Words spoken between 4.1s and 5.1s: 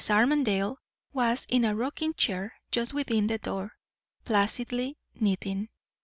placidly